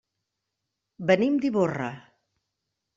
Venim 1.11 1.39
d'Ivorra. 1.45 1.93